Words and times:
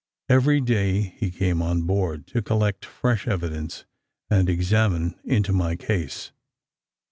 Every 0.29 0.59
day 0.61 0.99
he 1.17 1.29
came 1.29 1.61
on 1.61 1.83
board, 1.83 2.25
to 2.29 2.41
collect 2.41 2.85
fresh 2.85 3.27
evidence, 3.27 3.85
and 4.31 4.49
examine 4.49 5.13
into 5.23 5.53
my 5.53 5.75
case. 5.75 6.31